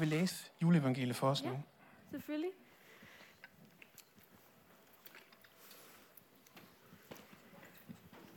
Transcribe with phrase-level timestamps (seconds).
[0.00, 1.48] vil læse juleevangeliet for os Ja.
[1.48, 1.56] nu?
[2.10, 2.50] Selvfølgelig.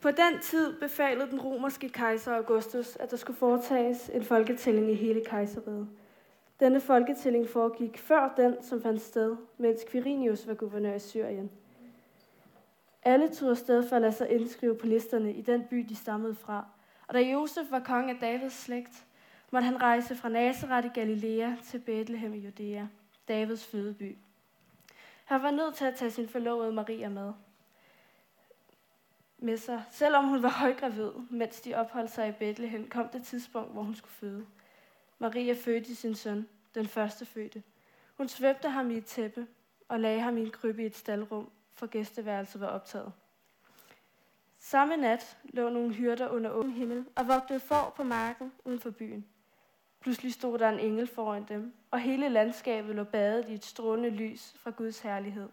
[0.02, 4.94] På den tid befalede den romerske kejser Augustus, at der skulle foretages en folketælling i
[4.94, 5.90] hele kejseriet.
[6.60, 11.52] Denne folketælling foregik før den, som fandt sted, mens Quirinius var guvernør i Syrien.
[13.04, 16.36] Alle tog afsted for at lade sig indskrive på listerne i den by, de stammede
[16.36, 16.66] fra.
[17.08, 19.06] Og da Josef var konge af Davids slægt,
[19.54, 22.88] måtte han rejse fra Nazareth i Galilea til Bethlehem i Judæa,
[23.28, 24.18] Davids fødeby.
[25.26, 27.34] Han var nødt til at tage sin forlovede Maria med
[29.38, 29.84] med sig.
[29.92, 33.96] Selvom hun var højgravid, mens de opholdt sig i Bethlehem, kom det tidspunkt, hvor hun
[33.96, 34.46] skulle føde.
[35.20, 37.64] Maria fødte sin søn, den første fødte.
[38.18, 39.48] Hun svøbte ham i et tæppe
[39.88, 43.14] og lagde ham i en krybbe i et staldrum, for gæsteværelset var optaget.
[44.60, 48.90] Samme nat lå nogle hyrder under åben himmel og vogtede får på marken uden for
[48.90, 49.26] byen.
[50.04, 54.10] Pludselig stod der en engel foran dem, og hele landskabet lå badet i et strålende
[54.10, 55.50] lys fra Guds herlighed.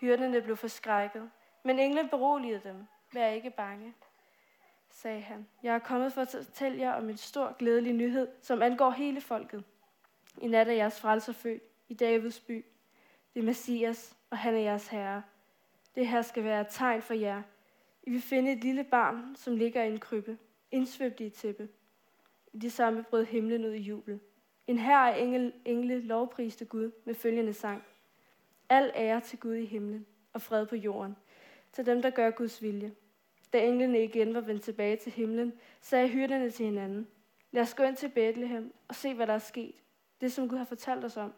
[0.00, 1.30] Hyrderne blev forskrækket,
[1.62, 2.86] men englen beroligede dem.
[3.12, 3.94] Vær ikke bange,
[4.90, 5.46] sagde han.
[5.62, 9.20] Jeg er kommet for at fortælle jer om en stor glædelig nyhed, som angår hele
[9.20, 9.64] folket.
[10.42, 12.64] I nat er jeres frelser født i Davids by.
[13.34, 15.22] Det er Messias, og han er jeres herre.
[15.94, 17.42] Det her skal være et tegn for jer.
[18.02, 20.38] I vil finde et lille barn, som ligger i en krybbe,
[20.70, 21.68] indsvøbt i et tæppe.
[22.62, 24.20] De samme brød himlen ud i jubel.
[24.66, 27.84] En her af engel, engle lovpriste Gud med følgende sang.
[28.68, 31.16] Al ære til Gud i himlen og fred på jorden,
[31.72, 32.94] til dem, der gør Guds vilje.
[33.52, 37.08] Da englene igen var vendt tilbage til himlen, sagde hyrderne til hinanden,
[37.50, 39.74] lad os gå ind til Bethlehem og se, hvad der er sket.
[40.20, 41.32] Det, som Gud har fortalt os om.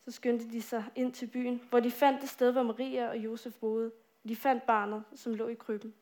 [0.00, 3.16] Så skyndte de sig ind til byen, hvor de fandt det sted, hvor Maria og
[3.16, 3.92] Josef boede.
[4.28, 5.94] De fandt barnet, som lå i krybben.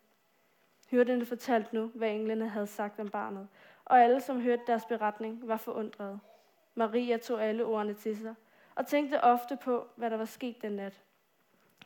[0.90, 3.48] Hyrderne fortalte nu, hvad englene havde sagt om barnet,
[3.88, 6.18] og alle, som hørte deres beretning, var forundrede.
[6.74, 8.34] Maria tog alle ordene til sig,
[8.74, 11.00] og tænkte ofte på, hvad der var sket den nat.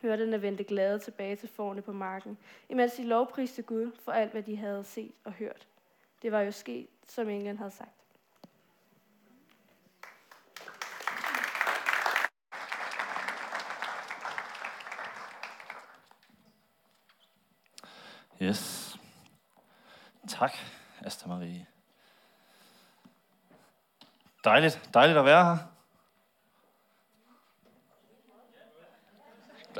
[0.03, 4.43] Hørterne vendte glade tilbage til forne på marken, imens de lovpriste Gud for alt, hvad
[4.43, 5.67] de havde set og hørt.
[6.23, 7.91] Det var jo sket, som englen havde sagt.
[18.43, 18.97] Yes.
[20.29, 20.53] Tak,
[21.01, 21.72] Asta Marie.
[24.45, 25.59] Dejligt, dejligt at være her.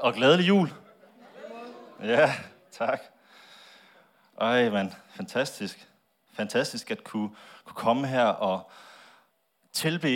[0.01, 0.73] Og glædelig jul.
[2.03, 2.35] Ja,
[2.71, 3.01] tak.
[4.41, 5.89] Ej, mand, fantastisk.
[6.33, 7.31] Fantastisk at kunne,
[7.65, 8.71] kunne komme her og
[9.73, 10.09] tilbe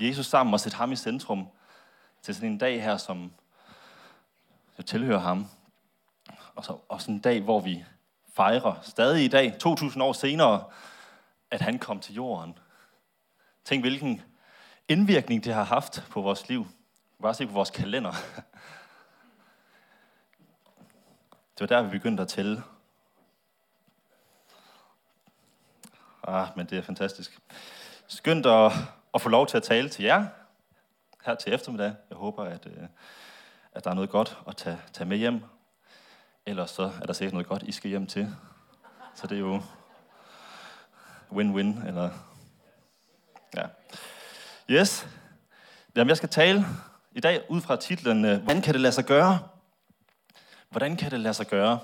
[0.00, 1.48] Jesus sammen og sætte ham i centrum
[2.22, 3.32] til sådan en dag her, som
[4.78, 5.46] jeg tilhører ham.
[6.54, 7.84] Og så og en dag, hvor vi
[8.32, 10.64] fejrer stadig i dag, 2000 år senere,
[11.50, 12.58] at han kom til jorden.
[13.70, 14.22] Tænk, hvilken
[14.88, 16.66] indvirkning det har haft på vores liv.
[17.22, 18.12] Bare se på vores kalender.
[21.58, 22.62] Det var der, vi begyndte at tælle.
[26.22, 27.38] Ah, men det er fantastisk.
[28.06, 28.72] Skønt at,
[29.14, 30.26] at få lov til at tale til jer
[31.24, 31.94] her til eftermiddag.
[32.10, 32.88] Jeg håber, at, øh,
[33.72, 35.44] at der er noget godt at tage, tage med hjem.
[36.46, 38.36] Ellers så er der sikkert noget godt, I skal hjem til.
[39.14, 39.62] Så det er jo
[41.32, 42.29] win-win, eller...
[43.56, 43.66] Ja.
[44.70, 45.06] Yes.
[45.96, 46.66] Jamen, jeg skal tale
[47.12, 49.38] i dag ud fra titlen, øh, hvordan kan det lade sig gøre?
[50.68, 51.78] Hvordan kan det lade sig gøre?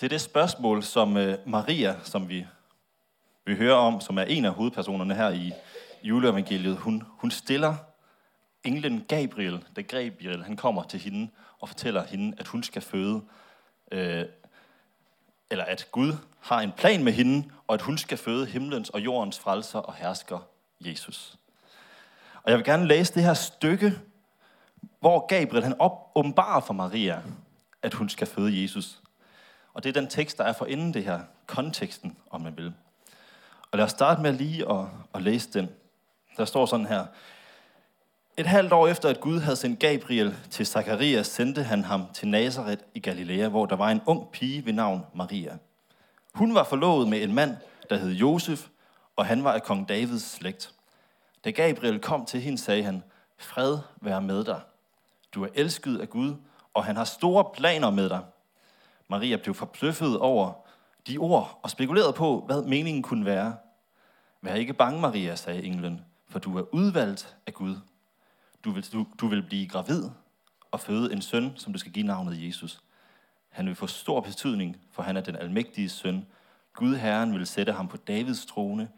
[0.00, 2.46] Det er det spørgsmål, som øh, Maria, som vi,
[3.46, 5.52] vi hører om, som er en af hovedpersonerne her i
[6.02, 7.74] juleevangeliet, hun, hun stiller
[8.64, 13.22] englen Gabriel, da Gabriel han kommer til hende og fortæller hende, at hun skal føde,
[13.92, 14.24] øh,
[15.50, 19.00] eller at Gud har en plan med hende, og at hun skal føde himlens og
[19.00, 20.38] jordens frelser og hersker
[20.80, 21.36] Jesus.
[22.42, 23.98] Og jeg vil gerne læse det her stykke,
[25.00, 27.22] hvor Gabriel han op, åbenbarer for Maria,
[27.82, 29.00] at hun skal føde Jesus.
[29.74, 32.72] Og det er den tekst, der er for inden det her, konteksten, om man vil.
[33.70, 35.68] Og lad os starte med lige at, at læse den.
[36.36, 37.06] Der står sådan her.
[38.38, 42.28] Et halvt år efter, at Gud havde sendt Gabriel til Zakarias, sendte han ham til
[42.28, 45.58] Nazareth i Galilea, hvor der var en ung pige ved navn Maria.
[46.34, 47.56] Hun var forlovet med en mand,
[47.90, 48.66] der hed Josef,
[49.16, 50.72] og han var af kong Davids slægt.
[51.44, 53.02] Da Gabriel kom til hende, sagde han,
[53.38, 54.60] fred være med dig.
[55.34, 56.34] Du er elsket af Gud,
[56.74, 58.20] og han har store planer med dig.
[59.08, 60.52] Maria blev forbløffet over
[61.06, 63.56] de ord og spekulerede på, hvad meningen kunne være.
[64.42, 67.76] Vær ikke bange, Maria, sagde englen, for du er udvalgt af Gud.
[68.64, 70.10] Du vil, du, du vil blive gravid
[70.70, 72.80] og føde en søn, som du skal give navnet Jesus.
[73.48, 76.26] Han vil få stor betydning, for han er den almægtige søn.
[76.74, 78.88] Gud Herren vil sætte ham på Davids trone,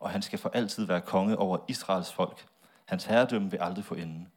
[0.00, 2.46] og han skal for altid være konge over Israels folk.
[2.84, 4.28] Hans herredømme vil aldrig få enden.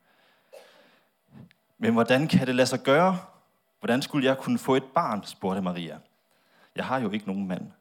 [1.78, 3.20] Men hvordan kan det lade sig gøre?
[3.80, 6.00] Hvordan skulle jeg kunne få et barn, spurgte Maria.
[6.76, 7.72] Jeg har jo ikke nogen mand.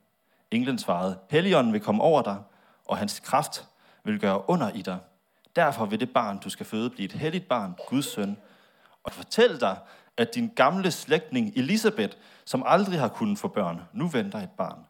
[0.50, 2.42] Englen svarede, Helligånden vil komme over dig,
[2.84, 3.68] og hans kraft
[4.04, 4.98] vil gøre under i dig.
[5.58, 8.37] Derfor vil det barn, du skal føde, blive et helligt barn, Guds søn.
[9.02, 9.78] Og fortæl dig,
[10.16, 14.87] at din gamle slægtning Elisabeth, som aldrig har kunnet få børn, nu venter et barn.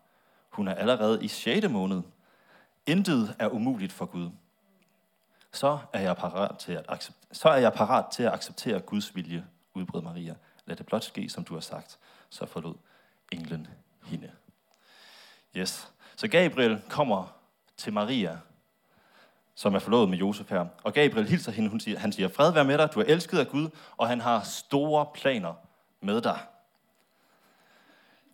[0.50, 1.68] Hun er allerede i 6.
[1.68, 2.02] måned.
[2.86, 4.30] Intet er umuligt for Gud.
[5.52, 9.16] Så er jeg parat til at acceptere, så er jeg parat til at acceptere Guds
[9.16, 10.34] vilje, udbrød Maria.
[10.66, 11.98] Lad det blot ske, som du har sagt.
[12.30, 12.74] Så forlod
[13.32, 13.66] englen
[14.04, 14.30] hende.
[15.56, 15.92] Yes.
[16.16, 17.26] Så Gabriel kommer
[17.76, 18.38] til Maria,
[19.58, 20.66] som er forlovet med Josef her.
[20.82, 23.38] Og Gabriel hilser hende, hun siger, han siger, fred være med dig, du er elsket
[23.38, 25.54] af Gud, og han har store planer
[26.00, 26.38] med dig.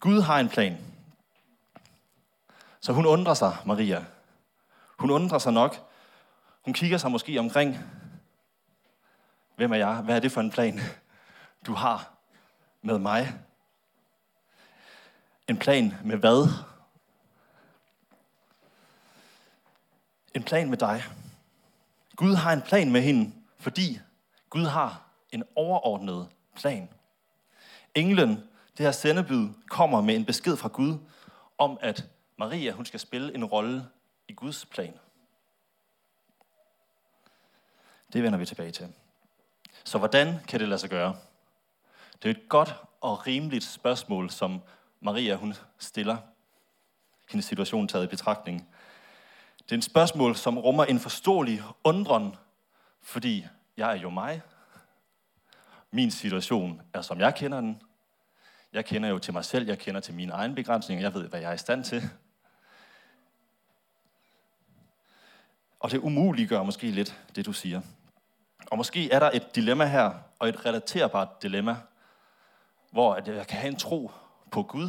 [0.00, 0.78] Gud har en plan.
[2.80, 4.04] Så hun undrer sig, Maria.
[4.98, 5.88] Hun undrer sig nok.
[6.64, 7.78] Hun kigger sig måske omkring.
[9.56, 9.94] Hvem er jeg?
[9.94, 10.80] Hvad er det for en plan,
[11.66, 12.10] du har
[12.82, 13.32] med mig?
[15.48, 16.48] En plan med hvad?
[20.34, 21.02] En plan med dig.
[22.16, 24.00] Gud har en plan med hende, fordi
[24.50, 25.02] Gud har
[25.32, 26.88] en overordnet plan.
[27.94, 28.30] Englen,
[28.78, 30.98] det her sendebud, kommer med en besked fra Gud
[31.58, 32.04] om, at
[32.36, 33.86] Maria hun skal spille en rolle
[34.28, 34.94] i Guds plan.
[38.12, 38.92] Det vender vi tilbage til.
[39.84, 41.16] Så hvordan kan det lade sig gøre?
[42.22, 44.60] Det er et godt og rimeligt spørgsmål, som
[45.00, 46.16] Maria hun stiller.
[47.30, 48.68] Hendes situation taget i betragtning.
[49.64, 52.36] Det er et spørgsmål, som rummer en forståelig undren,
[53.02, 53.46] fordi
[53.76, 54.42] jeg er jo mig.
[55.90, 57.82] Min situation er, som jeg kender den.
[58.72, 61.40] Jeg kender jo til mig selv, jeg kender til mine egne begrænsninger, jeg ved, hvad
[61.40, 62.02] jeg er i stand til.
[65.80, 67.80] Og det umuliggør måske lidt det, du siger.
[68.70, 71.76] Og måske er der et dilemma her, og et relaterbart dilemma,
[72.90, 74.10] hvor jeg kan have en tro
[74.50, 74.88] på Gud,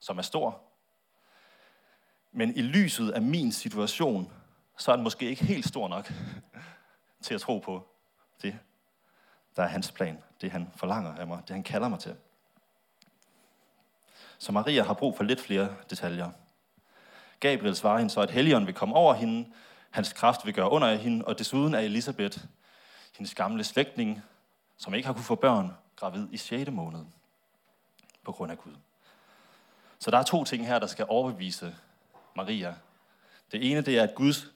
[0.00, 0.69] som er stor,
[2.32, 4.32] men i lyset af min situation,
[4.78, 6.12] så er den måske ikke helt stor nok
[7.22, 7.88] til at tro på
[8.42, 8.58] det,
[9.56, 12.16] der er hans plan, det han forlanger af mig, det han kalder mig til.
[14.38, 16.30] Så Maria har brug for lidt flere detaljer.
[17.40, 19.48] Gabriel svarer hende så, at Helligånden vil komme over hende,
[19.90, 22.38] hans kraft vil gøre under af hende, og desuden er Elisabeth,
[23.16, 24.22] hendes gamle slægtning,
[24.76, 26.70] som ikke har kunne få børn, gravid i 6.
[26.70, 27.04] måned
[28.24, 28.72] på grund af Gud.
[29.98, 31.74] Så der er to ting her, der skal overbevise
[32.40, 32.74] Maria.
[33.52, 34.46] Det ene det er, at Guds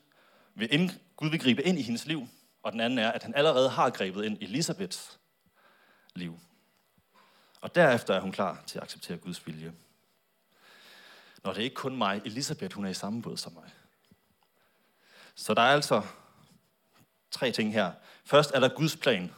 [0.55, 2.27] vil ind, Gud vil gribe ind i hendes liv,
[2.63, 5.19] og den anden er, at han allerede har grebet ind i Elisabeths
[6.15, 6.39] liv.
[7.61, 9.73] Og derefter er hun klar til at acceptere Guds vilje.
[11.43, 13.71] Når det er ikke kun mig, Elisabeth, hun er i samme båd som mig.
[15.35, 16.01] Så der er altså
[17.31, 17.91] tre ting her.
[18.25, 19.33] Først er der Guds plan.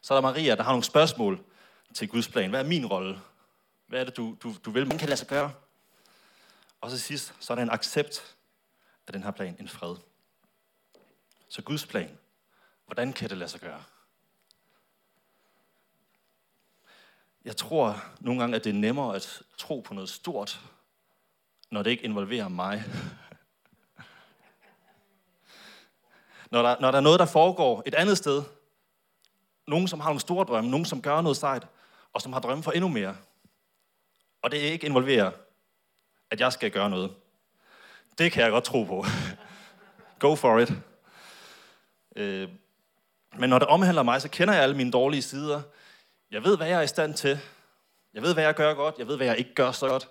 [0.00, 1.44] Så er der Maria, der har nogle spørgsmål
[1.94, 2.50] til Guds plan.
[2.50, 3.20] Hvad er min rolle?
[3.86, 5.52] Hvad er det, du, du, du vil, man kan lade sig gøre?
[6.80, 8.36] Og så sidst, så er der en accept
[9.06, 9.96] af den her plan, en fred.
[11.48, 12.18] Så Guds plan,
[12.86, 13.84] hvordan kan det lade sig gøre?
[17.44, 20.60] Jeg tror nogle gange, at det er nemmere at tro på noget stort,
[21.70, 22.84] når det ikke involverer mig.
[26.52, 28.42] når, der, når der er noget, der foregår et andet sted,
[29.66, 31.66] nogen, som har nogle store drømme, nogen, som gør noget sejt,
[32.12, 33.16] og som har drømme for endnu mere,
[34.42, 35.32] og det ikke involverer
[36.30, 37.14] at jeg skal gøre noget.
[38.18, 39.04] Det kan jeg godt tro på.
[40.18, 40.72] Go for it.
[42.16, 42.48] Øh,
[43.38, 45.62] men når det omhandler mig, så kender jeg alle mine dårlige sider.
[46.30, 47.38] Jeg ved, hvad jeg er i stand til.
[48.14, 48.94] Jeg ved, hvad jeg gør godt.
[48.98, 50.08] Jeg ved, hvad jeg ikke gør så godt.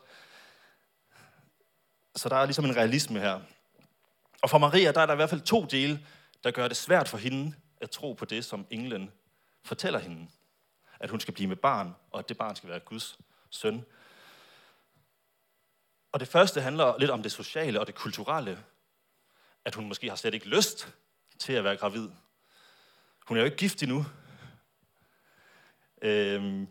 [2.15, 3.39] Så der er ligesom en realisme her.
[4.41, 5.99] Og for Maria, der er der i hvert fald to dele,
[6.43, 9.11] der gør det svært for hende at tro på det, som englen
[9.63, 10.27] fortæller hende.
[10.99, 13.19] At hun skal blive med barn, og at det barn skal være Guds
[13.49, 13.85] søn.
[16.11, 18.59] Og det første handler lidt om det sociale og det kulturelle.
[19.65, 20.93] At hun måske har slet ikke lyst
[21.39, 22.09] til at være gravid.
[23.27, 24.05] Hun er jo ikke gift endnu.
[26.01, 26.67] Øhm,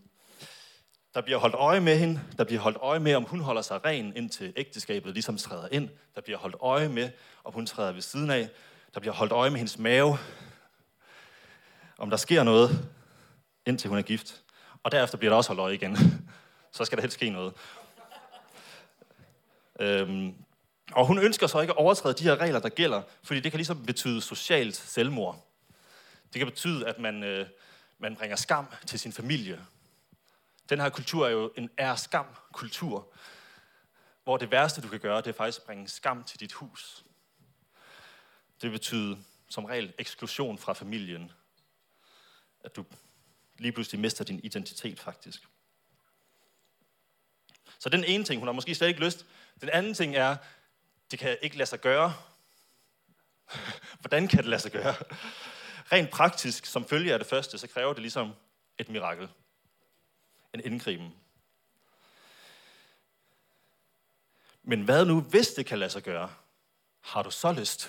[1.14, 2.20] der bliver holdt øje med hende.
[2.38, 5.90] Der bliver holdt øje med, om hun holder sig ren, indtil ægteskabet ligesom træder ind.
[6.14, 7.10] Der bliver holdt øje med,
[7.44, 8.48] om hun træder ved siden af.
[8.94, 10.18] Der bliver holdt øje med hendes mave.
[11.98, 12.88] Om der sker noget,
[13.66, 14.42] indtil hun er gift.
[14.82, 15.96] Og derefter bliver der også holdt øje igen.
[16.72, 17.54] Så skal der helst ske noget.
[19.80, 20.34] Øhm,
[20.92, 23.58] og hun ønsker så ikke at overtræde de her regler, der gælder, fordi det kan
[23.58, 25.46] ligesom betyde socialt selvmord.
[26.32, 27.46] Det kan betyde, at man, øh,
[27.98, 29.66] man bringer skam til sin familie.
[30.68, 33.12] Den her kultur er jo en er-skam-kultur.
[34.24, 37.04] hvor det værste, du kan gøre, det er faktisk at bringe skam til dit hus.
[38.62, 39.16] Det betyder
[39.48, 41.32] som regel eksklusion fra familien.
[42.64, 42.84] At du
[43.58, 45.42] lige pludselig mister din identitet, faktisk.
[47.78, 49.26] Så den ene ting, hun har måske slet ikke lyst.
[49.60, 50.36] Den anden ting er,
[51.10, 52.14] det kan ikke lade sig gøre.
[54.00, 54.94] Hvordan kan det lade sig gøre?
[55.92, 58.34] Rent praktisk, som følge af det første, så kræver det ligesom
[58.78, 59.28] et mirakel.
[60.54, 61.14] En indgriben.
[64.62, 66.34] Men hvad nu, hvis det kan lade sig gøre?
[67.00, 67.80] Har du så lyst?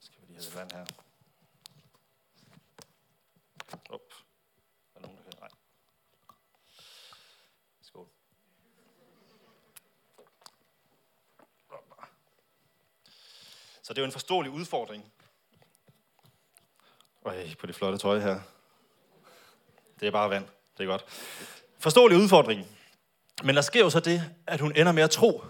[0.00, 0.86] Skal vi lige have det vand her?
[3.90, 4.00] Op.
[4.94, 5.40] Er der nogen, der kan?
[5.40, 5.48] Nej.
[7.82, 8.08] Skål.
[13.88, 15.04] Så det er jo en forståelig udfordring.
[17.24, 18.40] Øj, på det flotte tøj her.
[20.00, 20.44] Det er bare vand.
[20.78, 21.04] Det er godt.
[21.78, 22.66] Forståelig udfordring.
[23.42, 25.44] Men der sker jo så det, at hun ender med at tro.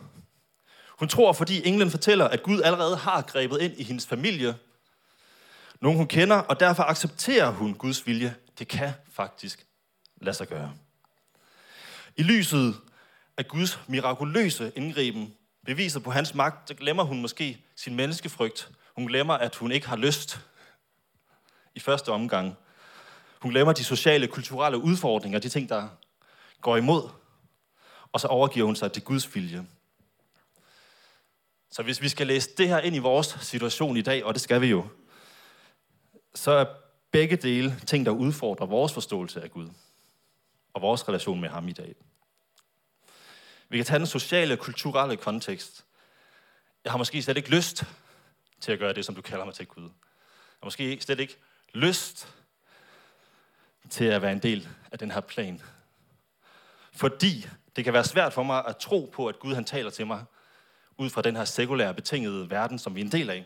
[0.88, 4.57] Hun tror, fordi englen fortæller, at Gud allerede har grebet ind i hendes familie.
[5.80, 8.37] Nogen hun kender, og derfor accepterer hun Guds vilje.
[8.59, 9.66] Det kan faktisk
[10.16, 10.75] lade sig gøre.
[12.16, 12.75] I lyset
[13.37, 15.35] af Guds mirakuløse indgriben,
[15.68, 18.70] beviser på hans magt, så glemmer hun måske sin menneskefrygt.
[18.96, 20.40] Hun glemmer, at hun ikke har lyst
[21.75, 22.56] i første omgang.
[23.40, 25.88] Hun glemmer de sociale, kulturelle udfordringer, de ting, der
[26.60, 27.08] går imod.
[28.12, 29.66] Og så overgiver hun sig til Guds vilje.
[31.70, 34.42] Så hvis vi skal læse det her ind i vores situation i dag, og det
[34.42, 34.87] skal vi jo,
[36.34, 36.64] så er
[37.10, 39.68] begge dele ting, der udfordrer vores forståelse af Gud
[40.72, 41.94] og vores relation med ham i dag.
[43.68, 45.84] Vi kan tage den sociale og kulturelle kontekst.
[46.84, 47.84] Jeg har måske slet ikke lyst
[48.60, 49.82] til at gøre det, som du kalder mig til Gud.
[49.82, 49.90] Jeg
[50.60, 51.37] har måske slet ikke
[51.75, 52.28] lyst
[53.90, 55.62] til at være en del af den her plan.
[56.92, 60.06] Fordi det kan være svært for mig at tro på, at Gud han taler til
[60.06, 60.25] mig
[60.96, 63.44] ud fra den her sekulære, betingede verden, som vi er en del af.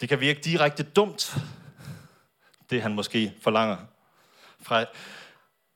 [0.00, 1.36] Det kan virke direkte dumt,
[2.70, 3.76] det han måske forlanger.
[4.62, 4.84] Fra,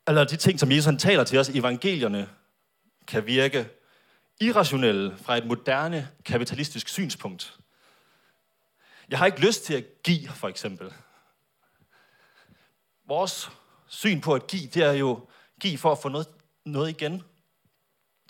[0.07, 2.29] eller de ting, som Jesus han taler til os i evangelierne,
[3.07, 3.69] kan virke
[4.41, 7.59] irrationelle fra et moderne kapitalistisk synspunkt.
[9.09, 10.93] Jeg har ikke lyst til at give, for eksempel.
[13.07, 13.51] Vores
[13.87, 15.29] syn på at give, det er jo
[15.61, 16.29] give for at få noget,
[16.65, 17.23] noget igen.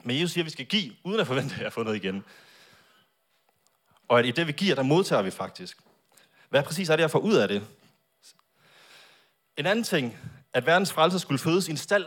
[0.04, 2.24] Men Jesus siger, at vi skal give, uden at forvente at få noget igen.
[4.08, 5.78] Og at i det, vi giver, der modtager vi faktisk.
[6.48, 7.68] Hvad præcis er det, jeg får ud af det?
[9.56, 10.18] En anden ting,
[10.52, 12.06] at verdens frelser skulle fødes i en stald,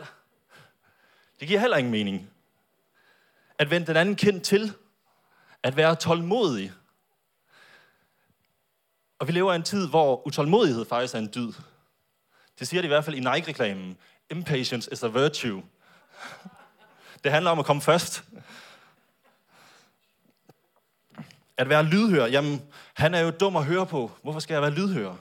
[1.40, 2.30] det giver heller ingen mening.
[3.58, 4.72] At vende den anden kind til,
[5.62, 6.72] at være tålmodig.
[9.18, 11.52] Og vi lever i en tid, hvor utålmodighed faktisk er en dyd.
[12.58, 13.96] Det siger de i hvert fald i Nike-reklamen.
[14.30, 15.62] Impatience is a virtue.
[17.24, 18.24] Det handler om at komme først.
[21.56, 22.62] At være lydhør, jamen,
[22.94, 24.10] han er jo dum at høre på.
[24.22, 25.14] Hvorfor skal jeg være lydhør?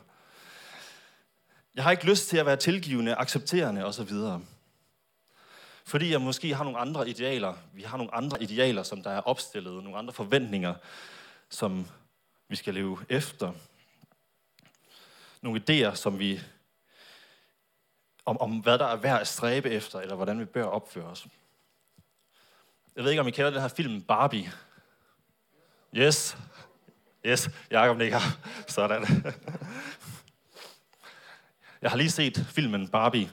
[1.75, 4.11] Jeg har ikke lyst til at være tilgivende, accepterende osv.
[5.87, 7.53] Fordi jeg måske har nogle andre idealer.
[7.73, 9.83] Vi har nogle andre idealer, som der er opstillet.
[9.83, 10.75] Nogle andre forventninger,
[11.49, 11.87] som
[12.47, 13.53] vi skal leve efter.
[15.41, 16.41] Nogle idéer, som vi
[18.25, 21.27] om, om hvad der er værd at stræbe efter, eller hvordan vi bør opføre os.
[22.95, 24.51] Jeg ved ikke, om I kender den her film Barbie.
[25.95, 26.37] Yes.
[27.25, 28.19] Yes, Jacob nikker.
[28.67, 29.05] Sådan.
[31.81, 33.29] Jeg har lige set filmen Barbie.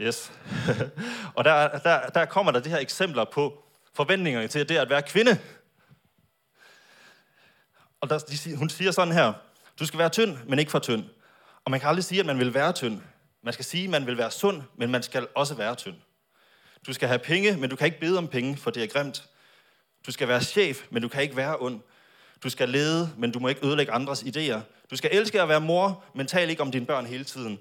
[0.00, 0.32] Yes.
[1.36, 5.02] og der, der, der kommer der det her eksempler på forventningerne til det at være
[5.02, 5.38] kvinde.
[8.00, 9.32] Og der, de, hun siger sådan her,
[9.78, 11.04] du skal være tynd, men ikke for tynd.
[11.64, 13.00] Og man kan aldrig sige, at man vil være tynd.
[13.42, 15.96] Man skal sige, at man vil være sund, men man skal også være tynd.
[16.86, 19.24] Du skal have penge, men du kan ikke bede om penge, for det er grimt.
[20.06, 21.80] Du skal være chef, men du kan ikke være ond.
[22.42, 24.60] Du skal lede, men du må ikke ødelægge andres idéer.
[24.90, 27.58] Du skal elske at være mor, men tal ikke om dine børn hele tiden.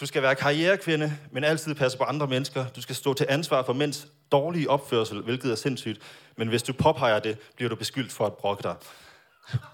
[0.00, 2.66] Du skal være karrierekvinde, men altid passe på andre mennesker.
[2.68, 6.00] Du skal stå til ansvar for mænds dårlige opførsel, hvilket er sindssygt.
[6.36, 8.76] Men hvis du påpeger det, bliver du beskyldt for at brokke dig.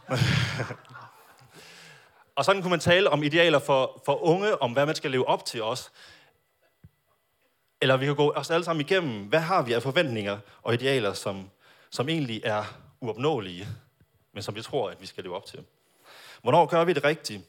[2.37, 5.29] Og sådan kunne man tale om idealer for, for unge, om hvad man skal leve
[5.29, 5.93] op til os.
[7.81, 11.13] Eller vi kan gå os alle sammen igennem, hvad har vi af forventninger og idealer,
[11.13, 11.51] som,
[11.91, 12.65] som egentlig er
[13.01, 13.69] uopnåelige,
[14.33, 15.65] men som vi tror, at vi skal leve op til.
[16.43, 17.45] Hvornår gør vi det rigtige?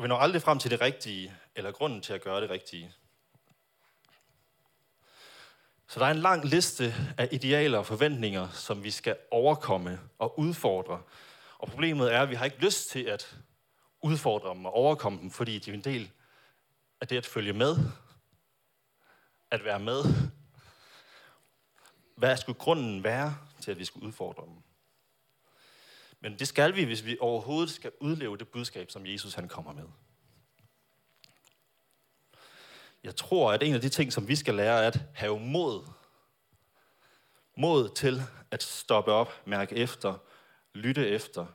[0.00, 2.94] Og vi når aldrig frem til det rigtige, eller grunden til at gøre det rigtige.
[5.88, 10.38] Så der er en lang liste af idealer og forventninger, som vi skal overkomme og
[10.38, 11.02] udfordre,
[11.58, 13.36] og problemet er, at vi har ikke lyst til at
[14.02, 16.10] udfordre dem og overkomme dem, fordi de er en del
[17.00, 17.76] af det at følge med?
[19.50, 20.04] At være med?
[22.16, 24.69] Hvad skulle grunden være til, at vi skulle udfordre dem?
[26.20, 29.72] Men det skal vi, hvis vi overhovedet skal udleve det budskab, som Jesus han kommer
[29.72, 29.84] med.
[33.04, 35.88] Jeg tror, at en af de ting, som vi skal lære, er at have mod.
[37.56, 40.14] Mod til at stoppe op, mærke efter,
[40.74, 41.46] lytte efter.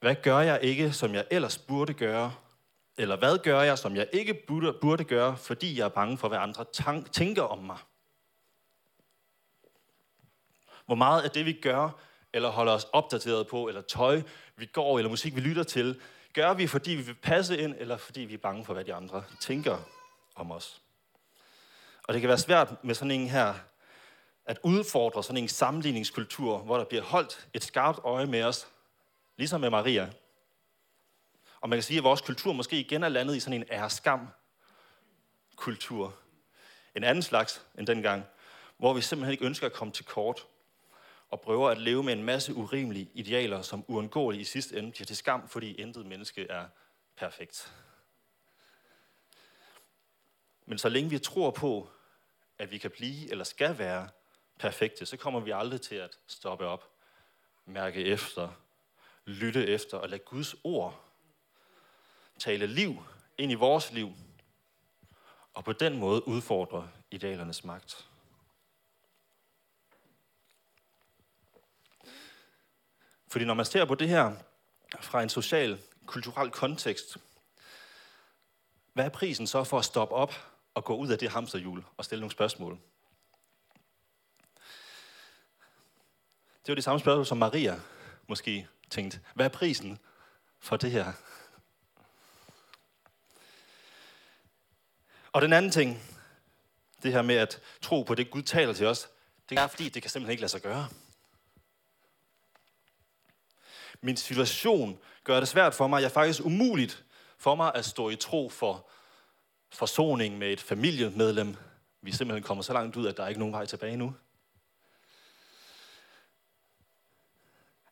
[0.00, 2.34] Hvad gør jeg ikke, som jeg ellers burde gøre?
[2.96, 4.34] Eller hvad gør jeg, som jeg ikke
[4.80, 6.64] burde, gøre, fordi jeg er bange for, hvad andre
[7.12, 7.78] tænker om mig?
[10.86, 12.00] Hvor meget af det, vi gør,
[12.32, 14.22] eller holder os opdateret på, eller tøj,
[14.56, 16.00] vi går, eller musik, vi lytter til,
[16.32, 18.94] gør vi, fordi vi vil passe ind, eller fordi vi er bange for, hvad de
[18.94, 19.78] andre tænker
[20.34, 20.82] om os.
[22.02, 23.54] Og det kan være svært med sådan en her,
[24.44, 28.68] at udfordre sådan en sammenligningskultur, hvor der bliver holdt et skarpt øje med os,
[29.36, 30.10] ligesom med Maria.
[31.60, 36.14] Og man kan sige, at vores kultur måske igen er landet i sådan en æreskam-kultur.
[36.96, 38.24] En anden slags end dengang,
[38.76, 40.46] hvor vi simpelthen ikke ønsker at komme til kort
[41.30, 45.06] og prøver at leve med en masse urimelige idealer, som uundgåeligt i sidste ende bliver
[45.06, 46.66] til skam, fordi intet menneske er
[47.16, 47.74] perfekt.
[50.66, 51.90] Men så længe vi tror på,
[52.58, 54.08] at vi kan blive eller skal være
[54.58, 56.90] perfekte, så kommer vi aldrig til at stoppe op,
[57.66, 58.48] mærke efter,
[59.24, 61.04] lytte efter og lade Guds ord
[62.38, 63.02] tale liv
[63.38, 64.12] ind i vores liv,
[65.54, 68.09] og på den måde udfordre idealernes magt.
[73.30, 74.32] Fordi når man ser på det her
[75.00, 77.16] fra en social, kulturel kontekst,
[78.92, 80.34] hvad er prisen så for at stoppe op
[80.74, 82.78] og gå ud af det hamsterhjul og stille nogle spørgsmål?
[86.66, 87.80] Det var det samme spørgsmål, som Maria
[88.28, 89.20] måske tænkte.
[89.34, 89.98] Hvad er prisen
[90.58, 91.12] for det her?
[95.32, 96.02] Og den anden ting,
[97.02, 99.08] det her med at tro på det, Gud taler til os,
[99.48, 100.88] det er fordi, det kan simpelthen ikke lade sig gøre.
[104.02, 106.00] Min situation gør det svært for mig.
[106.00, 107.04] Jeg er faktisk umuligt
[107.38, 108.88] for mig at stå i tro for
[109.72, 111.56] forsoning med et familiemedlem.
[112.02, 114.14] Vi er simpelthen kommet så langt ud, at der er ikke nogen vej tilbage nu.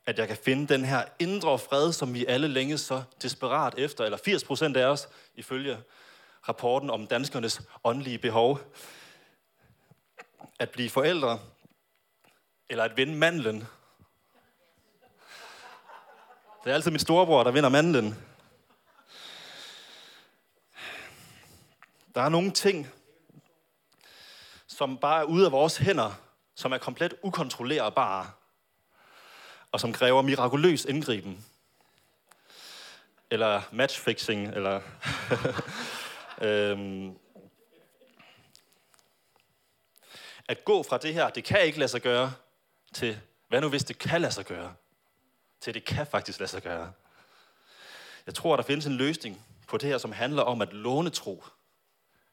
[0.06, 4.04] At jeg kan finde den her indre fred, som vi alle længe så desperat efter,
[4.04, 5.78] eller 80 procent af os, ifølge
[6.48, 8.60] rapporten om danskernes åndelige behov.
[10.58, 11.40] At blive forældre,
[12.68, 13.66] eller at vinde mandlen,
[16.68, 18.16] det er altid min storebror, der vinder mandlen.
[22.14, 22.90] Der er nogle ting,
[24.66, 26.20] som bare er ude af vores hænder,
[26.54, 28.30] som er komplet ukontrollerbare,
[29.72, 31.46] og som kræver mirakuløs indgriben.
[33.30, 34.80] Eller matchfixing, eller...
[36.48, 37.18] øhm,
[40.48, 42.32] at gå fra det her, det kan ikke lade sig gøre,
[42.94, 44.74] til hvad nu hvis det kan lade sig gøre?
[45.60, 46.92] Til det kan faktisk lade sig gøre.
[48.26, 51.44] Jeg tror, der findes en løsning på det her, som handler om at låne tro.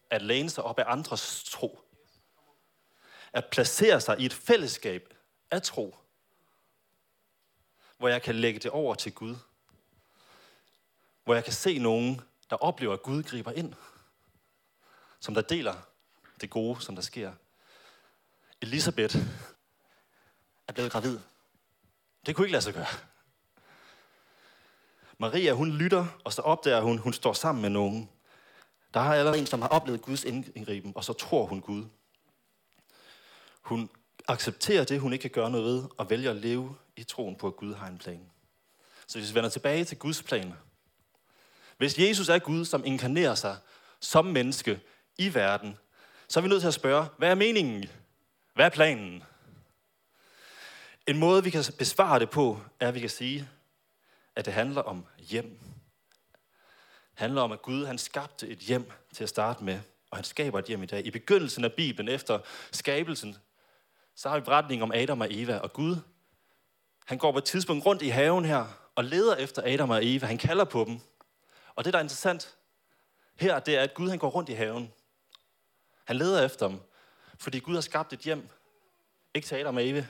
[0.09, 1.79] At læne sig op af andres tro.
[3.33, 5.13] At placere sig i et fællesskab
[5.51, 5.95] af tro.
[7.97, 9.35] Hvor jeg kan lægge det over til Gud.
[11.23, 13.73] Hvor jeg kan se nogen, der oplever, at Gud griber ind.
[15.19, 15.75] Som der deler
[16.41, 17.33] det gode, som der sker.
[18.61, 19.17] Elisabeth
[20.67, 21.19] er blevet gravid.
[22.25, 23.14] Det kunne ikke lade sig gøre.
[25.17, 28.09] Maria, hun lytter, og så opdager hun, hun står sammen med nogen.
[28.93, 31.85] Der er allerede en, som har oplevet Guds indgriben, og så tror hun Gud.
[33.61, 33.89] Hun
[34.27, 37.47] accepterer det, hun ikke kan gøre noget ved, og vælger at leve i troen på,
[37.47, 38.29] at Gud har en plan.
[39.07, 40.53] Så hvis vi vender tilbage til Guds plan.
[41.77, 43.57] Hvis Jesus er Gud, som inkarnerer sig
[43.99, 44.79] som menneske
[45.17, 45.77] i verden,
[46.27, 47.85] så er vi nødt til at spørge, hvad er meningen?
[48.53, 49.23] Hvad er planen?
[51.07, 53.49] En måde, vi kan besvare det på, er, at vi kan sige,
[54.35, 55.59] at det handler om hjem.
[57.11, 59.79] Det handler om, at Gud han skabte et hjem til at starte med,
[60.11, 61.05] og han skaber et hjem i dag.
[61.05, 62.39] I begyndelsen af Bibelen, efter
[62.71, 63.37] skabelsen,
[64.15, 65.97] så har vi beretningen om Adam og Eva, og Gud,
[67.05, 70.25] han går på et tidspunkt rundt i haven her, og leder efter Adam og Eva.
[70.25, 70.99] Han kalder på dem.
[71.75, 72.57] Og det, der er interessant
[73.35, 74.93] her, det er, at Gud han går rundt i haven.
[76.05, 76.79] Han leder efter dem,
[77.39, 78.49] fordi Gud har skabt et hjem.
[79.33, 80.05] Ikke til Adam og Eva,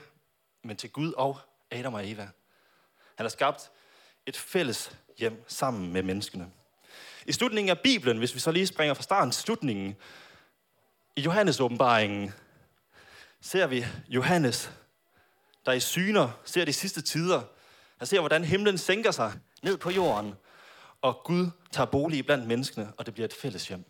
[0.62, 1.38] men til Gud og
[1.70, 2.28] Adam og Eva.
[3.14, 3.70] Han har skabt
[4.26, 6.50] et fælles hjem sammen med menneskene.
[7.26, 9.96] I slutningen af Bibelen, hvis vi så lige springer fra starten til slutningen,
[11.16, 12.32] i Johannes åbenbaringen,
[13.40, 14.72] ser vi Johannes,
[15.66, 17.42] der i syner ser de sidste tider.
[17.98, 20.34] Han ser, hvordan himlen sænker sig ned på jorden,
[21.02, 23.84] og Gud tager bolig blandt menneskene, og det bliver et fælles hjem.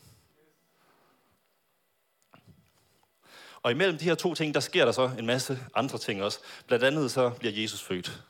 [3.63, 6.39] Og imellem de her to ting, der sker der så en masse andre ting også.
[6.67, 8.23] Blandt andet så bliver Jesus født.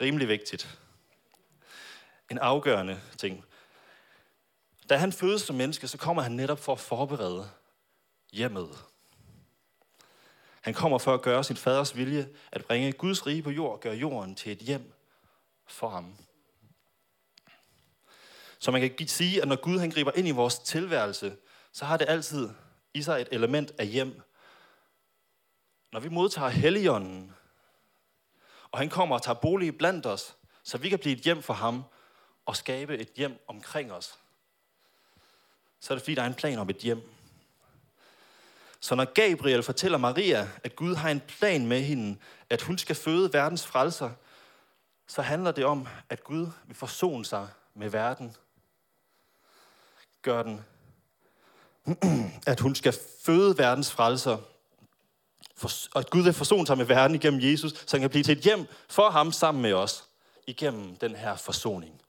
[0.00, 0.78] Rimelig vigtigt.
[2.30, 3.44] En afgørende ting.
[4.88, 7.50] Da han fødes som menneske, så kommer han netop for at forberede
[8.32, 8.84] hjemmet.
[10.60, 13.80] Han kommer for at gøre sin faders vilje, at bringe Guds rige på jord og
[13.80, 14.92] gøre jorden til et hjem
[15.66, 16.16] for ham.
[18.58, 21.36] Så man kan sige, at når Gud han griber ind i vores tilværelse,
[21.72, 22.50] så har det altid
[22.94, 24.20] i sig et element af hjem.
[25.92, 27.34] Når vi modtager Helligånden,
[28.74, 31.54] og han kommer og tager bolig blandt os, så vi kan blive et hjem for
[31.54, 31.84] ham
[32.46, 34.18] og skabe et hjem omkring os,
[35.80, 37.10] så er det fordi, der er en plan om et hjem.
[38.80, 42.18] Så når Gabriel fortæller Maria, at Gud har en plan med hende,
[42.50, 44.10] at hun skal føde verdens frelser,
[45.06, 48.36] så handler det om, at Gud vil forsone sig med verden.
[50.22, 50.64] Gør den,
[52.46, 54.38] at hun skal føde verdens frelser,
[55.64, 58.38] og at Gud vil forsone sig med verden igennem Jesus, så han kan blive til
[58.38, 60.04] et hjem for ham sammen med os,
[60.46, 62.00] igennem den her forsoning.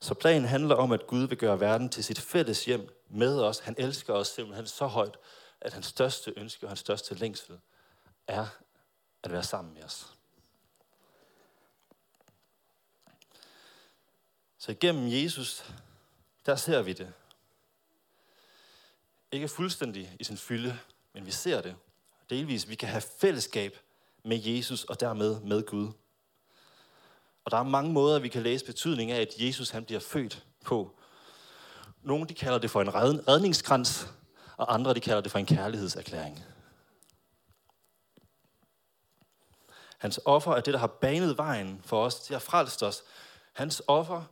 [0.00, 3.58] Så planen handler om, at Gud vil gøre verden til sit fælles hjem med os.
[3.58, 5.16] Han elsker os simpelthen så højt,
[5.60, 7.58] at hans største ønske og hans største længsel
[8.26, 8.46] er
[9.22, 10.06] at være sammen med os.
[14.58, 15.64] Så igennem Jesus,
[16.46, 17.12] der ser vi det.
[19.32, 20.78] Ikke fuldstændig i sin fylde,
[21.14, 21.76] men vi ser det.
[22.30, 23.78] Delvis, vi kan have fællesskab
[24.24, 25.92] med Jesus og dermed med Gud.
[27.44, 30.44] Og der er mange måder, vi kan læse betydning af, at Jesus han bliver født
[30.64, 30.96] på.
[32.02, 34.06] Nogle de kalder det for en redningskrans,
[34.56, 36.44] og andre de kalder det for en kærlighedserklæring.
[39.98, 43.02] Hans offer er det, der har banet vejen for os, til at frelst os.
[43.52, 44.24] Hans offer,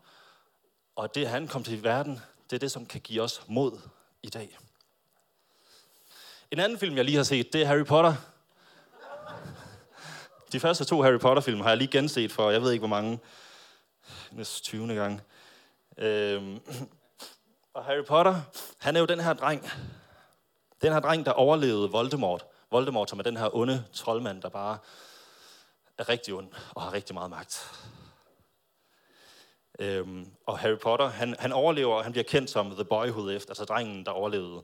[0.96, 3.80] og det han kom til verden, det er det, som kan give os mod
[4.22, 4.58] i dag.
[6.50, 8.14] En anden film, jeg lige har set, det er Harry Potter.
[10.52, 13.18] De første to Harry Potter-film har jeg lige genset for, jeg ved ikke hvor mange,
[14.30, 14.94] næsten 20.
[14.94, 15.22] gang.
[15.98, 16.60] Øhm,
[17.74, 18.40] og Harry Potter,
[18.78, 19.70] han er jo den her dreng,
[20.82, 22.46] den her dreng, der overlevede Voldemort.
[22.70, 24.78] Voldemort, som er den her onde troldmand, der bare
[25.98, 27.70] er rigtig ond og har rigtig meget magt.
[29.78, 33.26] Øhm, og Harry Potter, han, han overlever, og han bliver kendt som The Boy Who
[33.26, 34.62] Lived, altså drengen, der overlevede.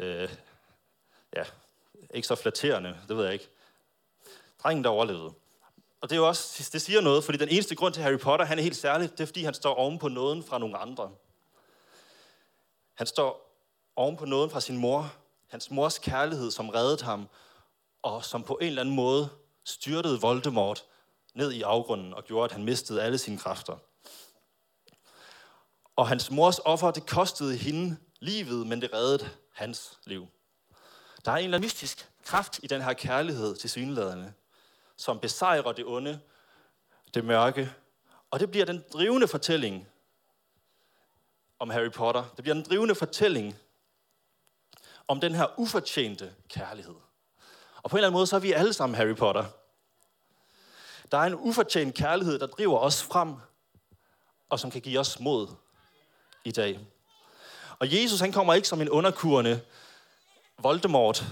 [0.00, 0.28] Øh,
[1.36, 1.44] ja,
[2.14, 3.48] ikke så flatterende, det ved jeg ikke.
[4.62, 5.34] Drengen, der overlevede.
[6.00, 8.46] Og det, er jo også, det siger noget, fordi den eneste grund til Harry Potter,
[8.46, 11.10] han er helt særlig, det er, fordi han står oven på nåden fra nogle andre.
[12.94, 13.58] Han står
[13.96, 15.14] oven på nåden fra sin mor,
[15.48, 17.28] hans mors kærlighed, som reddede ham,
[18.02, 19.28] og som på en eller anden måde
[19.64, 20.84] styrtede Voldemort
[21.34, 23.76] ned i afgrunden og gjorde, at han mistede alle sine kræfter.
[25.96, 30.26] Og hans mors offer, det kostede hende livet, men det reddede hans liv.
[31.24, 34.34] Der er en eller anden mystisk kraft i den her kærlighed til synlæderne,
[34.96, 36.20] som besejrer det onde,
[37.14, 37.72] det mørke.
[38.30, 39.88] Og det bliver den drivende fortælling
[41.58, 42.24] om Harry Potter.
[42.36, 43.56] Det bliver den drivende fortælling
[45.08, 46.94] om den her ufortjente kærlighed.
[47.82, 49.44] Og på en eller anden måde, så er vi alle sammen Harry Potter.
[51.12, 53.34] Der er en ufortjent kærlighed, der driver os frem,
[54.48, 55.48] og som kan give os mod
[56.44, 56.80] i dag.
[57.78, 59.60] Og Jesus, han kommer ikke som en underkurende
[60.58, 61.24] Voldemort,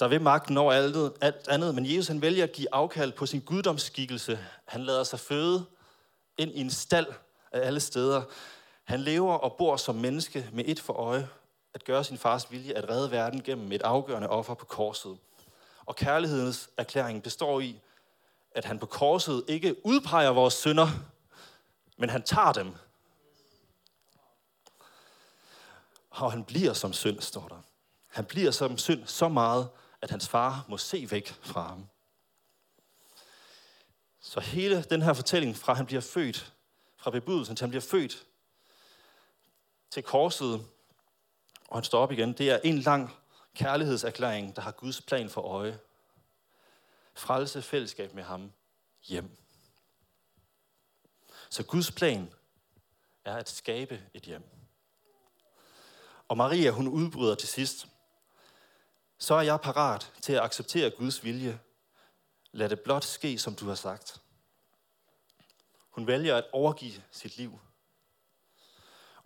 [0.00, 3.26] der vil magten over alt, alt andet, men Jesus han vælger at give afkald på
[3.26, 4.38] sin guddomsskikkelse.
[4.64, 5.64] Han lader sig føde
[6.38, 7.06] ind i en stald
[7.52, 8.22] af alle steder.
[8.84, 11.28] Han lever og bor som menneske med et for øje,
[11.74, 15.18] at gøre sin fars vilje, at redde verden gennem et afgørende offer på korset.
[15.86, 17.80] Og kærlighedens erklæring består i,
[18.50, 20.88] at han på korset ikke udpeger vores synder,
[21.96, 22.74] men han tager dem.
[26.10, 27.62] Og han bliver som synd, står der.
[28.14, 29.70] Han bliver som synd så meget,
[30.02, 31.88] at hans far må se væk fra ham.
[34.20, 36.52] Så hele den her fortælling fra han bliver født,
[36.96, 38.26] fra bebudelsen til han bliver født,
[39.90, 40.66] til korset,
[41.68, 43.16] og han står op igen, det er en lang
[43.54, 45.78] kærlighedserklæring, der har Guds plan for øje.
[47.14, 48.52] Frelse fællesskab med ham
[49.02, 49.36] hjem.
[51.50, 52.32] Så Guds plan
[53.24, 54.44] er at skabe et hjem.
[56.28, 57.88] Og Maria, hun udbryder til sidst,
[59.18, 61.60] så er jeg parat til at acceptere Guds vilje.
[62.52, 64.20] Lad det blot ske, som du har sagt.
[65.90, 67.60] Hun vælger at overgive sit liv.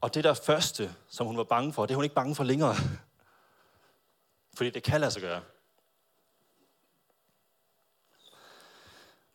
[0.00, 2.44] Og det der første, som hun var bange for, det er hun ikke bange for
[2.44, 2.74] længere.
[4.56, 5.42] Fordi det kan lade sig gøre.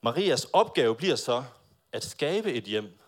[0.02, 1.44] Marias opgave bliver så
[1.92, 3.00] at skabe et hjem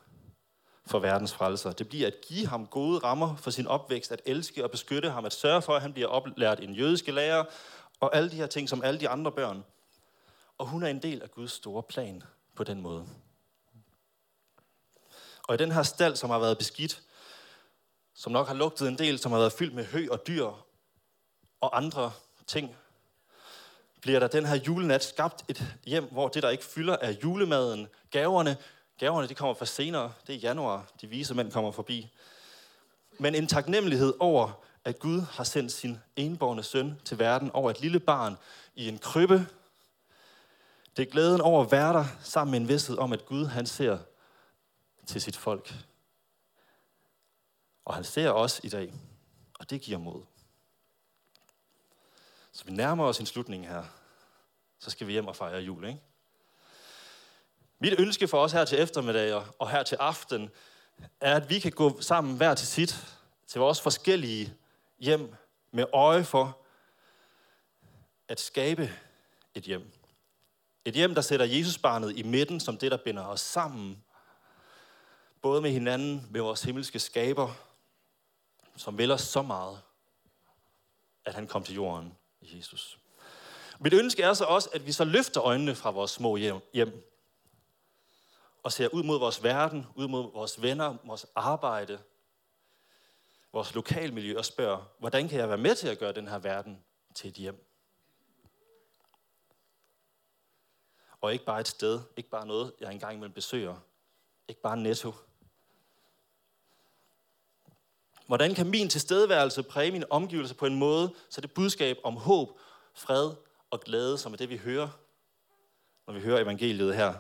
[0.88, 1.72] for verdens frelser.
[1.72, 5.26] Det bliver at give ham gode rammer for sin opvækst, at elske og beskytte ham,
[5.26, 7.44] at sørge for, at han bliver oplært en jødiske lærer,
[8.00, 9.64] og alle de her ting som alle de andre børn.
[10.58, 12.24] Og hun er en del af Guds store plan
[12.56, 13.08] på den måde.
[15.48, 17.02] Og i den her stald, som har været beskidt,
[18.14, 20.46] som nok har lugtet en del, som har været fyldt med hø og dyr
[21.62, 22.12] og andre
[22.48, 22.76] ting,
[24.02, 27.88] bliver der den her julenat skabt et hjem, hvor det, der ikke fylder, er julemaden,
[28.12, 28.58] gaverne.
[28.98, 30.14] Gaverne, de kommer fra senere.
[30.28, 32.10] Det er i januar, de vise mænd kommer forbi.
[33.20, 34.52] Men en taknemmelighed over,
[34.86, 38.38] at Gud har sendt sin enborgne søn til verden over et lille barn
[38.76, 39.48] i en krybbe.
[40.98, 43.66] Det er glæden over at være der sammen med en vidsthed om, at Gud han
[43.66, 43.98] ser
[45.06, 45.74] til sit folk.
[47.86, 48.94] Og han ser os i dag,
[49.60, 50.24] og det giver mod.
[52.52, 53.84] Så vi nærmer os en slutning her.
[54.80, 56.02] Så skal vi hjem og fejre jul, ikke?
[57.80, 60.50] Mit ønske for os her til eftermiddag og her til aften,
[61.22, 62.96] er, at vi kan gå sammen hver til sit,
[63.48, 64.54] til vores forskellige
[65.00, 65.36] hjem,
[65.72, 66.62] med øje for
[68.28, 68.94] at skabe
[69.56, 69.92] et hjem.
[70.86, 74.04] Et hjem, der sætter Jesusbarnet i midten, som det, der binder os sammen.
[75.42, 77.54] Både med hinanden, med vores himmelske skaber,
[78.76, 79.82] som vil os så meget,
[81.26, 83.00] at han kom til jorden i Jesus.
[83.80, 87.15] Mit ønske er så også, at vi så løfter øjnene fra vores små hjem,
[88.66, 92.00] og ser ud mod vores verden, ud mod vores venner, vores arbejde,
[93.54, 96.84] vores lokalmiljø og spørger, hvordan kan jeg være med til at gøre den her verden
[97.16, 97.66] til et hjem?
[101.22, 103.76] Og ikke bare et sted, ikke bare noget, jeg engang imellem besøger,
[104.48, 105.14] ikke bare netto.
[108.28, 112.60] Hvordan kan min tilstedeværelse præge mine omgivelser på en måde, så det budskab om håb,
[112.94, 113.32] fred
[113.70, 114.90] og glæde, som er det, vi hører,
[116.08, 117.14] når vi hører evangeliet her,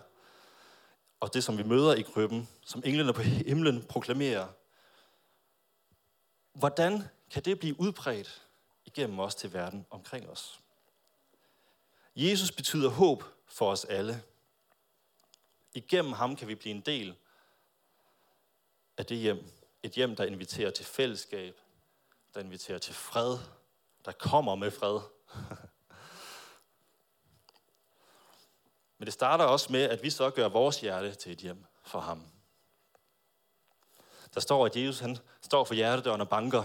[1.19, 4.47] og det, som vi møder i krybben, som englene på himlen proklamerer,
[6.53, 8.41] hvordan kan det blive udbredt
[8.85, 10.59] igennem os til verden omkring os?
[12.15, 14.23] Jesus betyder håb for os alle.
[15.73, 17.15] Igennem ham kan vi blive en del
[18.97, 19.51] af det hjem.
[19.83, 21.55] Et hjem, der inviterer til fællesskab,
[22.33, 23.37] der inviterer til fred,
[24.05, 24.99] der kommer med fred.
[28.97, 31.99] Men det starter også med, at vi så gør vores hjerte til et hjem for
[31.99, 32.27] ham.
[34.33, 36.63] Der står, at Jesus han står for hjertedøren og banker.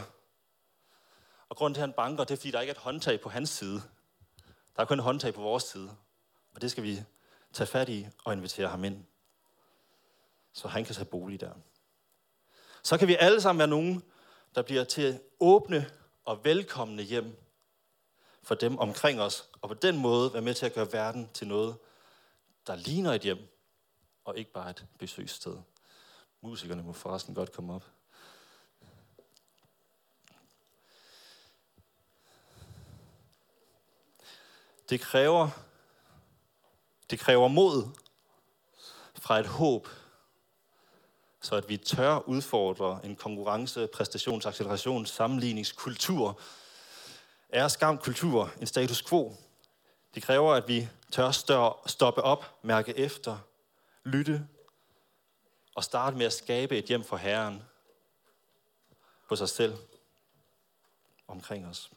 [1.48, 3.28] Og grunden til, at han banker, det er, fordi der ikke er et håndtag på
[3.28, 3.82] hans side.
[4.76, 5.96] Der er kun et håndtag på vores side.
[6.54, 7.02] Og det skal vi
[7.52, 9.04] tage fat i og invitere ham ind.
[10.52, 11.52] Så han kan tage bolig der.
[12.82, 14.02] Så kan vi alle sammen være nogen,
[14.54, 15.90] der bliver til åbne
[16.24, 17.36] og velkomne hjem
[18.42, 21.46] for dem omkring os, og på den måde være med til at gøre verden til
[21.46, 21.76] noget,
[22.70, 23.38] der ligner et hjem,
[24.24, 25.56] og ikke bare et besøgssted.
[26.40, 27.84] Musikerne må forresten godt komme op.
[34.90, 35.48] Det kræver,
[37.10, 37.88] det kræver mod
[39.14, 39.88] fra et håb,
[41.40, 46.40] så at vi tør udfordre en konkurrence, præstations, acceleration, sammenligningskultur,
[47.48, 49.36] er skam kultur, en status quo.
[50.14, 51.30] Det kræver, at vi tør
[51.86, 53.38] stoppe op, mærke efter,
[54.04, 54.48] lytte
[55.74, 57.62] og starte med at skabe et hjem for Herren
[59.28, 59.78] på sig selv
[61.26, 61.90] omkring os.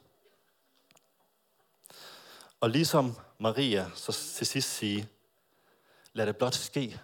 [2.60, 5.10] Og ligesom Maria, så til sidst sige,
[6.14, 7.00] lad det blot ske,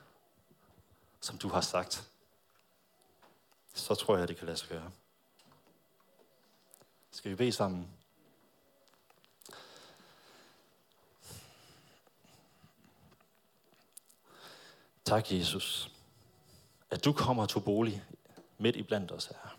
[1.21, 2.09] som du har sagt.
[3.73, 4.91] Så tror jeg, det kan lade sig gøre.
[7.11, 7.98] Skal vi bede sammen?
[15.09, 15.91] Tak, Jesus,
[16.91, 18.03] at du kommer til bolig
[18.57, 19.57] midt i blandt os her.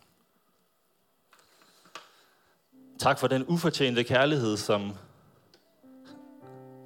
[2.99, 4.93] Tak for den ufortjente kærlighed, som,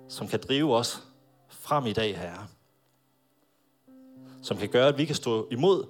[0.08, 1.02] som kan drive os
[1.48, 2.48] frem i dag, Herre.
[4.42, 5.86] Som kan gøre, at vi kan stå imod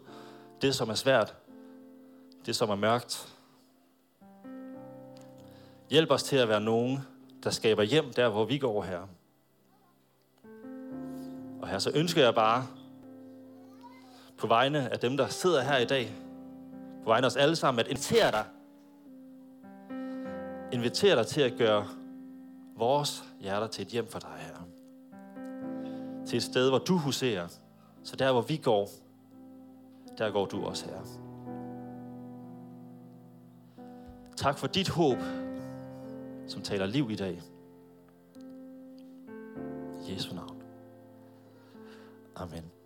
[0.63, 1.35] det, som er svært,
[2.47, 3.35] det, som er mørkt.
[5.91, 7.01] Hjælp os til at være nogen,
[7.43, 9.07] der skaber hjem der, hvor vi går her.
[11.65, 12.67] Og her så ønsker jeg bare,
[14.39, 16.15] på vegne af dem, der sidder her i dag,
[17.03, 18.45] på vegne af os alle sammen, at invitere dig.
[20.73, 21.87] Invitere dig til at gøre
[22.77, 24.67] vores hjerter til et hjem for dig her.
[26.27, 27.49] Til et sted, hvor du huserer.
[28.03, 28.89] Så der, hvor vi går,
[30.19, 31.01] der går du også her.
[34.37, 35.19] Tak for dit håb,
[36.47, 37.43] som taler liv i dag.
[40.09, 40.54] I Jesu navn.
[42.35, 42.84] Amén.